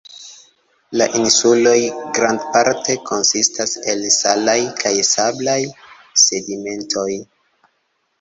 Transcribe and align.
La 0.99 1.07
insuloj 1.17 1.73
grandparte 2.17 2.95
konsistas 3.09 3.75
el 3.93 4.01
salaj 4.15 4.55
kaj 4.81 4.95
sablaj 5.11 5.59
sedimentoj. 6.23 7.07